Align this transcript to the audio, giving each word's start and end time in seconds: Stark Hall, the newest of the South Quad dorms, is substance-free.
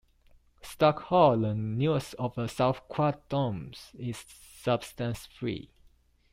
Stark 0.63 0.99
Hall, 1.01 1.37
the 1.41 1.53
newest 1.53 2.15
of 2.15 2.33
the 2.33 2.47
South 2.47 2.87
Quad 2.87 3.21
dorms, 3.29 3.93
is 3.99 4.17
substance-free. 4.17 5.69